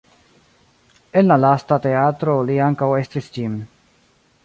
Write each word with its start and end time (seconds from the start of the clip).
En 1.21 1.27
la 1.33 1.37
lasta 1.43 1.79
teatro 1.85 2.37
li 2.51 2.59
ankaŭ 2.71 2.91
estris 3.05 3.33
ĝin. 3.39 3.65